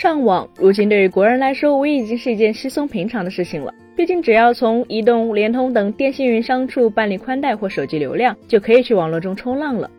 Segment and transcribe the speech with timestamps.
[0.00, 3.74] 上网如今对于国人来说，无疑已经是一件稀松平常的事情了。
[3.96, 9.90] 毕竟只要从移动、联通等电信运营商处办理宽带或手机流量，就可以去网络中冲浪了。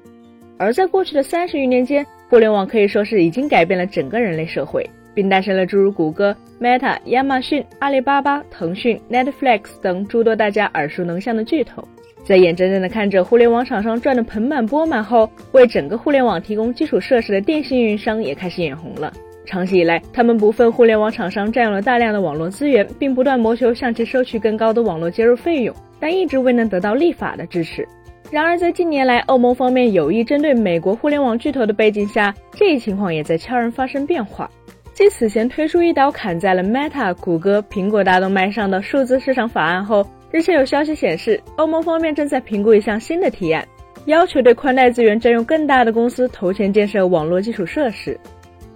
[0.57, 11.85] 而在过去的三十余年间，互联网可以说是已经改变了整个人类社会，并诞生了诸如谷歌、Meta、亚马逊、阿里巴巴、腾讯、Netflix 等诸多大家耳熟能详的巨头。
[12.23, 19.11] 在眼睁睁地看着互联网厂商赚得盆满钵满后，为整个互联网提供基础设施的电信运营商也开始眼红了。
[19.49, 27.83] 长期以来，他们部分互联网厂商占用了大量的网络资源，并不断谋求向其收取更高的网络接入费用，但一直未能得到立法的支持。
[28.29, 34.47] 然而，在近年来欧盟方面有意针对美国互联网巨头的背景下，这一情况也在悄然发生变化。
[34.93, 43.67] 继此前推出一刀砍在了 Meta、谷歌、苹果大动脉上的数字市场法案后，日前有消息显示，欧盟方面正在评估一项新的提案，
[44.05, 48.15] 要求对宽带资源占用更大的公司投钱建设网络基础设施。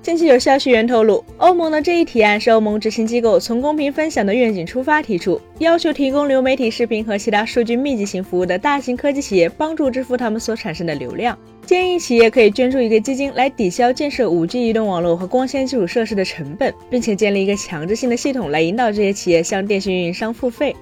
[0.04, 11.40] 近期有消息源透露，欧盟的这一提案是欧盟执行机构从公平分享的愿景出发提出，要求提供流媒体视频和其他数据密集型服务的大型科技企业帮助支付他们所产生的流量。
[11.66, 20.76] 建议企业可以捐助一个基金来抵消建设 5G 移动网络和光纤基础设施的成本，并且建立一个强制性的系统来引导这些企业向电信运营商付费。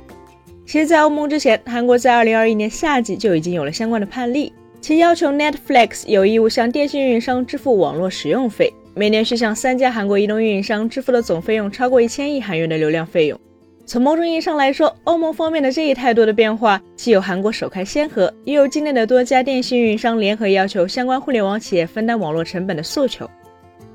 [0.65, 8.73] 其实，在欧盟之前，韩国在2021年夏季就已经有了相关的判例，其要求 Netflix 有义务向电信运营商支付网络使用费。
[8.93, 13.39] 每年需向三家韩国移动运营商支付的总费用超过一千亿韩元的流量费用。
[13.85, 23.29] 从某种意义上来说，欧盟方面的这一态度的变化，既有韩国首开先河，也有境内的多家电信运营商联合要求相关互联网企业分担网络成本的诉求。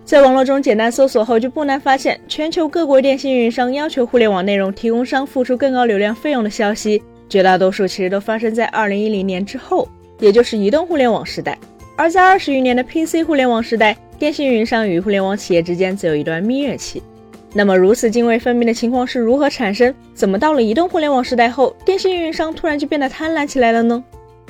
[0.05, 9.89] 在网络中简单搜索后，就不难发现，全球各国电信运营商要求互联网内容提供商付出更高流量费用的消息，绝大多数其实都发生在二零一零年之后，
[10.21, 11.59] 也就是移动互联网时代。
[11.97, 13.97] 而在二十余年的 PC 互联网时代。
[14.19, 17.03] 电信运营商与互联网企业之间则有一段蜜月期。
[17.53, 19.95] 那么，如此泾渭分明的情况是如何产生？
[20.15, 24.03] 怎么到了移动互联网时代后，电信运营商突然就变得贪婪起来了呢？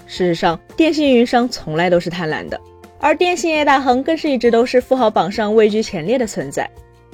[0.07, 2.61] 事实上，电信运营商从来都是贪婪的，
[2.99, 6.69] 而电信业大亨更是一直都是富豪榜上位居前列的存在。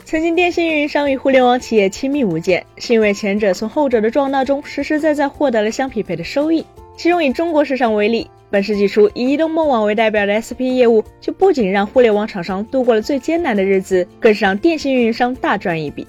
[0.05, 6.65] 曾经，电信运营商与互联网企业亲密无间，是因为前者从后者的壮大中实实在在获得了相匹配的收益。
[6.97, 8.31] 其中，以中国市场为例。
[8.53, 16.07] 本世纪初，以移动梦网为代表的 SP 业务，就不仅让互联网厂商度过了最艰难的日子，更是让电信运营商大赚一笔。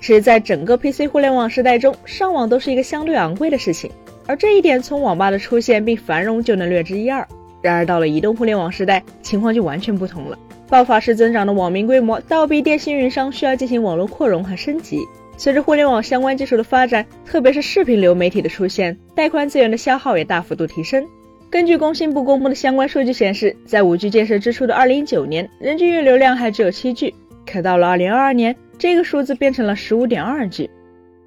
[0.00, 3.90] 其实，在整个 PC 互联网时代中，上网都是一个相对昂贵的事情，
[4.28, 7.26] 而这一点从网吧的出现并繁荣就能略知一二。
[7.60, 10.38] 然而，到了移动互联网时代，情况就完全不同了。
[10.68, 15.00] 爆发式增长的网民规模，倒逼电信运营商需要进行网络扩容和升级。
[15.36, 21.04] 随着互联网相关技术的发展，特别是视频流媒体的出现，带宽资源的消耗也大幅度提升。
[21.50, 27.12] 根据工信部公布的相关数据显示，在 5G 建设之初的2019年，人均月流量还只有 7G，
[27.44, 30.70] 可到了2022年，这个数字变成了 15.2G。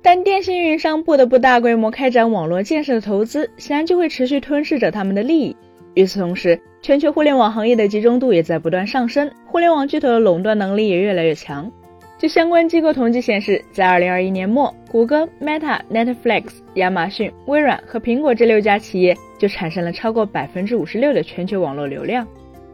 [0.01, 5.57] 但电信运营商不得不大规模开展网络建设的投资，显然就会持续吞噬着他们的利益。
[5.95, 11.69] 与此同时，全球互联网行业的集中度也在不断上升，互联网巨头的垄断能力也越来越强。
[12.23, 22.25] 据相关机构统计显示，在2021年末，谷歌、Meta、Netflix、亚马逊、微软和苹果这六家企业就产生了超过百分之五十六的全球网络流量。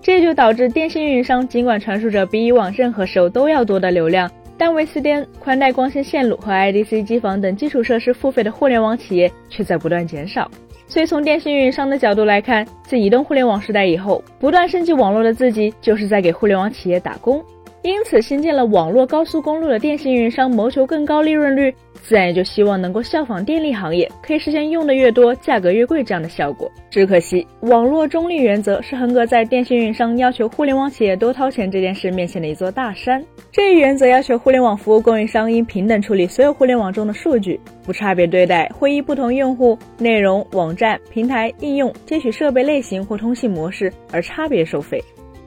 [0.03, 10.47] 这就导致电信运营商尽管传输着比以往任何时候都要多的流量，但为 CDN、宽带光纤线路和 IDC 机房等基础设施付费的互联网企业却在不断减少。
[10.87, 17.43] 所以，从电信运营商的角度来看，自移动互联网时代以后，不断升级网络的自己就是在给互联网企业打工。
[17.81, 21.73] 因此，新建了网络高速公路的电信运营商谋求更高利润率，
[22.03, 26.69] 自然也就希望能够效仿电力行业，可以实现用的越多，价格越贵这样的效果。
[26.89, 33.23] 只可惜，网络中立原则是横隔在电信运营商要求互联网企业多掏钱这件事面前的一座大山。
[33.49, 45.01] 这一原则要求互联网服务供应商应平等处理所有互联网中的数据，不差别对待，会依不同用户、内容、网站、平台、应用、接取设备类型或通信模式而差别收费。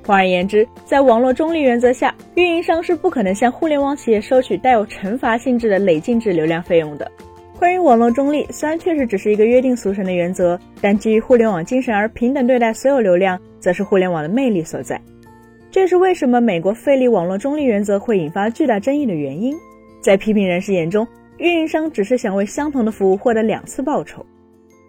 [0.05, 7.11] 换而言之，在网络中立原则下，运营商是不可能向互联网企业收取带有惩罚性质的累进制流量费用的。
[7.59, 15.01] 关于网络中立，虽然确实只是一个约定俗成的原则，但基于互联网精神而平等对待所有流量，则是互联网的魅力所在。
[15.71, 19.57] 这是为什么美国废立网络中立原则会引发巨大争议的原因。
[20.01, 21.07] 在批评人士眼中，
[21.39, 24.27] 运营商只是想为相同的服务获得两次报酬。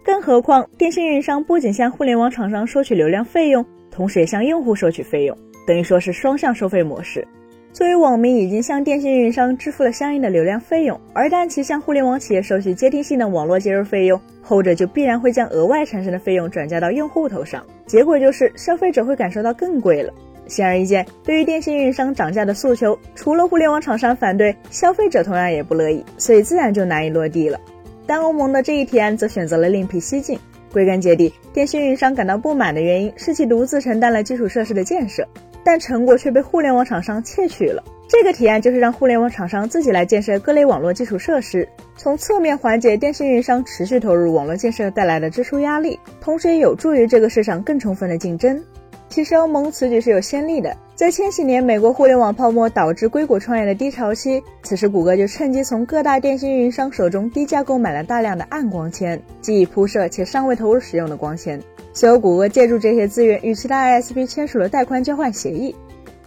[0.04, 3.64] 更何况，电信运营商不仅向互联网厂商收取流量费用。
[3.94, 5.36] 同时也向用户收取费用，
[5.66, 7.26] 等于说是双向收费模式。
[7.72, 20.12] 作为网民已经向电信运营商支付了相应的流量费用，而但其向互联网企业收取接听性的网络接入费用，后者就必然会将额外产生的费用转嫁到用户头上，结果就是消费者会感受到更贵了。
[20.46, 27.58] 显而易见，对于电信运营商涨价的诉求，除了互联网厂商反对，消费者同样也不乐意，所以自然就难以落地了。
[28.06, 30.38] 但欧盟的这一提案则选择了另辟蹊径。
[30.74, 35.24] 归根结底，电信运营商感到不满的原因是其独自承担了基础设施的建设，
[35.62, 37.80] 但成果却被互联网厂商窃取了。
[38.08, 41.66] 这个提案就是让互联网厂商自己来建设各类网络基础设施，
[41.96, 48.60] 从侧面缓解电信运营商持续投入网络建设带来的支出压力，同时也有助于这个市场更充分的竞争。
[49.08, 61.60] 其实欧盟此举是有先例的，在千禧年美国互联网泡沫导致硅谷创业的低潮期，此时谷歌就趁机从各大电信运营商手中低价购买了大量的暗光纤，即已铺设且尚未投入使用的光纤。
[61.92, 65.76] 随后，谷歌借助这些资源与其他 ISP 签署了带宽交换协议。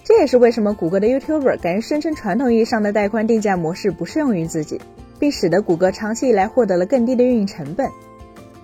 [0.02, 4.80] 这也是为什么谷歌的 YouTuber 敢于声称传统意义上的带宽定价模式不适用于自己，
[5.20, 7.90] 并使得谷歌长期以来获得了更低的运营成本。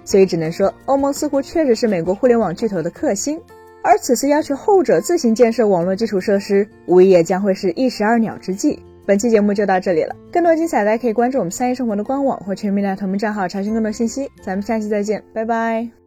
[0.06, 3.38] 所以只能说，欧盟似乎确实是美国互联网巨头的克星。
[3.84, 8.80] 而此次要求后者自行建设网络基础设施，无疑也将会是一石二鸟之计。
[9.06, 14.30] 本期节目就到这里了，更多精彩大家可以关注我们三一生活的官网或全民大同名账号查询更多信息。
[14.42, 16.03] 咱们下期再见，拜拜。